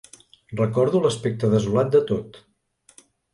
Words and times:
Recordo 0.61 1.01
l'aspecte 1.03 1.51
desolat 1.57 1.93
de 1.97 2.03
tot 2.13 2.41